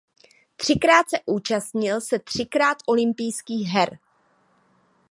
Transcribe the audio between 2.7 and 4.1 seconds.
olympijských her.